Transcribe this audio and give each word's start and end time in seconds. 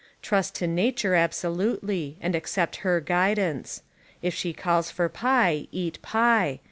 Trust 0.23 0.55
to 0.55 0.65
Nature 0.65 1.13
ab 1.13 1.31
solutely, 1.31 2.17
and 2.21 2.33
accept 2.33 2.77
her 2.77 2.99
guidance. 2.99 3.83
If 4.23 4.33
she 4.33 4.51
calls 4.51 4.89
for 4.89 5.07
pie, 5.09 5.67
eat 5.71 6.01
pie. 6.01 6.59